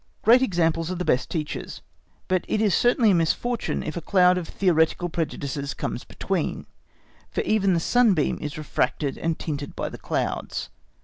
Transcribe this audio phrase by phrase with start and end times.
[0.23, 1.83] Great examples are the best teachers,
[2.27, 6.65] but it is certainly a misfortune if a cloud of theoretical prejudices comes between,
[7.29, 10.71] for even the sunbeam is refracted and tinted by the clouds.